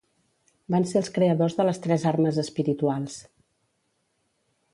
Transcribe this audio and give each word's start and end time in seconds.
Van 0.75 0.87
ser 0.91 0.97
els 1.01 1.11
creadors 1.17 1.57
de 1.59 1.67
les 1.67 1.81
tres 1.85 2.07
armes 2.13 2.41
espirituals. 2.45 3.19